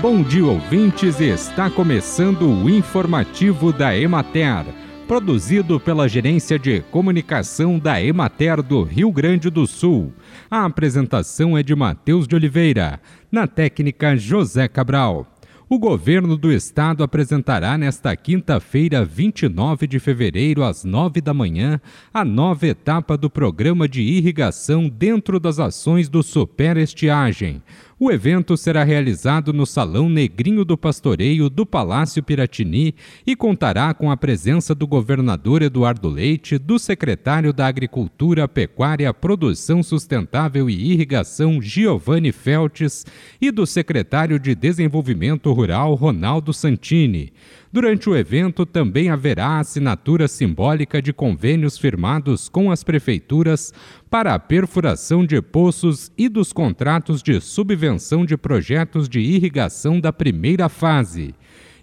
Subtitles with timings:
[0.00, 4.64] Bom dia, ouvintes, está começando o informativo da Emater,
[5.08, 10.12] produzido pela Gerência de Comunicação da Emater do Rio Grande do Sul.
[10.48, 13.00] A apresentação é de Matheus de Oliveira,
[13.30, 15.26] na técnica José Cabral.
[15.70, 21.78] O governo do estado apresentará nesta quinta-feira, 29 de fevereiro, às 9 da manhã,
[22.14, 27.62] a nova etapa do programa de irrigação dentro das ações do Superestiagem.
[28.00, 32.94] O evento será realizado no Salão Negrinho do Pastoreio do Palácio Piratini
[33.26, 39.82] e contará com a presença do governador Eduardo Leite, do secretário da Agricultura, Pecuária, Produção
[39.82, 43.04] Sustentável e Irrigação, Giovanni Feltes,
[43.40, 47.32] e do secretário de Desenvolvimento Rural, Ronaldo Santini.
[47.72, 53.74] Durante o evento também haverá assinatura simbólica de convênios firmados com as prefeituras
[54.10, 60.12] para a perfuração de poços e dos contratos de subvenção de projetos de irrigação da
[60.12, 61.34] primeira fase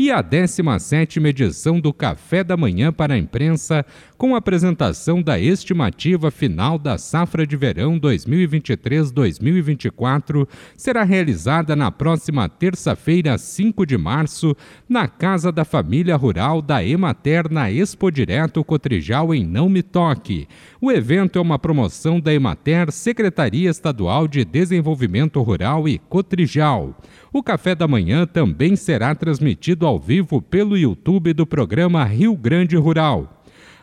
[0.00, 3.84] e a 17ª edição do Café da Manhã para a Imprensa,
[4.16, 13.36] com apresentação da estimativa final da safra de verão 2023-2024, será realizada na próxima terça-feira,
[13.36, 14.56] 5 de março,
[14.88, 20.48] na Casa da Família Rural da Emater, na Expo Direto Cotrijal, em Não Me Toque.
[20.80, 26.96] O evento é uma promoção da Emater, Secretaria Estadual de Desenvolvimento Rural e Cotrijal.
[27.32, 32.76] O café da manhã também será transmitido ao vivo pelo YouTube do programa Rio Grande
[32.76, 33.39] Rural.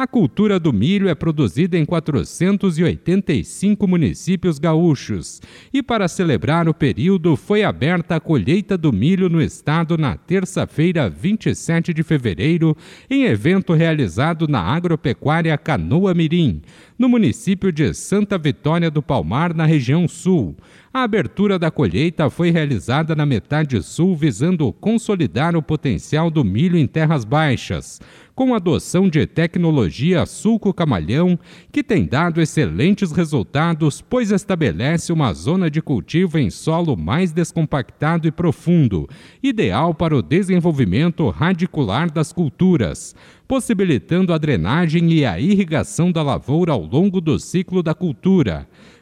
[0.00, 7.36] A cultura do milho é produzida em 485 municípios gaúchos e, para celebrar o período,
[7.36, 12.74] foi aberta a colheita do milho no estado na terça-feira, 27 de fevereiro,
[13.10, 16.62] em evento realizado na Agropecuária Canoa Mirim,
[16.98, 20.56] no município de Santa Vitória do Palmar, na região sul.
[20.92, 26.76] A abertura da colheita foi realizada na metade sul, visando consolidar o potencial do milho
[26.76, 28.00] em terras baixas,
[28.34, 31.38] com a adoção de tecnologia sulco camalhão,
[31.70, 38.26] que tem dado excelentes resultados, pois estabelece uma zona de cultivo em solo mais descompactado
[38.26, 39.08] e profundo,
[39.42, 43.14] ideal para o desenvolvimento radicular das culturas,
[43.46, 48.68] possibilitando a drenagem e a irrigação da lavoura ao longo do ciclo da cultura.